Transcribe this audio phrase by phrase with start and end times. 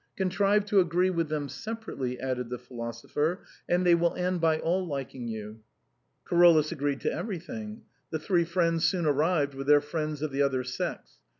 [0.17, 4.83] Contrive to agree with them separately," added the philosopher," and they will end by all
[4.83, 5.59] liking you."
[6.27, 7.83] Carolus agreed to everything.
[8.09, 11.17] The three friends soon arrived with their friends of the other sex.